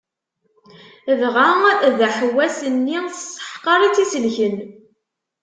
Dɣa 1.19 1.49
d 1.97 1.99
aḥewwas- 2.07 2.61
nni 2.73 2.97
tesseḥqer 3.05 3.79
i 3.87 3.89
tt-id-isellken. 3.91 4.55